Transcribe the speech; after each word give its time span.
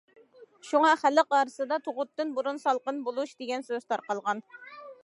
شۇڭا 0.69 0.93
خەلق 1.01 1.35
ئارىسىدا‹‹ 1.39 1.79
تۇغۇتتىن 1.89 2.35
بۇرۇن 2.39 2.63
سالقىن 2.67 3.05
بولۇش›› 3.11 3.39
دېگەن 3.45 3.71
سۆز 3.71 3.89
تارقالغان. 3.93 4.47